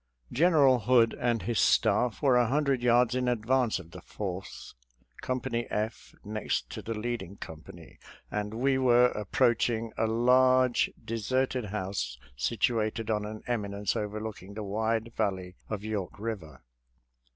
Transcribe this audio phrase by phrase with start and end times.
[0.31, 4.73] General Hood and his staff were a hun dred yards in advance of the Fourth,
[5.21, 5.91] Company P
[6.25, 7.99] next to the leading company,
[8.31, 14.63] and we were ap proaching a large deserted house situated on an eminence overlooking the
[14.63, 16.61] wide valley of York Eiver.